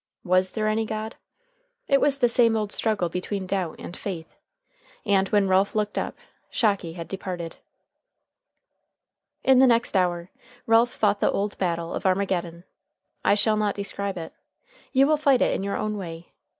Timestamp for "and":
3.77-3.95, 5.05-5.29